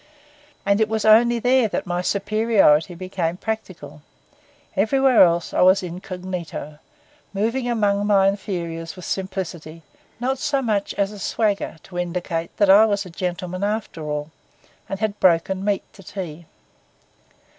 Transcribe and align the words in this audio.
And 0.65 0.81
it 0.81 0.89
was 0.89 1.05
only 1.05 1.37
there 1.37 1.67
that 1.67 1.85
my 1.85 2.01
superiority 2.01 2.95
became 2.95 3.37
practical; 3.37 4.01
everywhere 4.75 5.21
else 5.23 5.53
I 5.53 5.61
was 5.61 5.83
incognito, 5.83 6.79
moving 7.35 7.69
among 7.69 8.07
my 8.07 8.27
inferiors 8.27 8.95
with 8.95 9.05
simplicity, 9.05 9.83
not 10.19 10.39
so 10.39 10.59
much 10.59 10.95
as 10.95 11.11
a 11.11 11.19
swagger 11.19 11.77
to 11.83 11.99
indicate 11.99 12.57
that 12.57 12.71
I 12.71 12.83
was 12.87 13.05
a 13.05 13.11
gentleman 13.11 13.63
after 13.63 14.01
all, 14.01 14.31
and 14.89 14.99
had 14.99 15.19
broken 15.19 15.63
meat 15.63 15.83
to 15.93 16.01
tea. 16.01 16.47